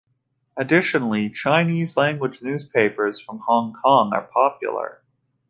Additionally, 0.57 1.29
Chinese-language 1.29 2.41
newspapers 2.41 3.19
from 3.19 3.37
Hong 3.45 3.71
Kong 3.71 4.13
are 4.15 4.23
popular. 4.23 5.03